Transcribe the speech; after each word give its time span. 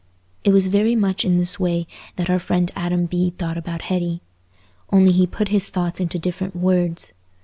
It 0.43 0.49
was 0.51 0.65
very 0.65 0.95
much 0.95 1.23
in 1.23 1.37
this 1.37 1.59
way 1.59 1.85
that 2.15 2.27
our 2.27 2.39
friend 2.39 2.71
Adam 2.75 3.05
Bede 3.05 3.37
thought 3.37 3.55
about 3.55 3.83
Hetty; 3.83 4.23
only 4.91 5.11
he 5.11 5.27
put 5.27 5.49
his 5.49 5.69
thoughts 5.69 5.99
into 5.99 6.17
different 6.17 6.55
words. 6.55 7.13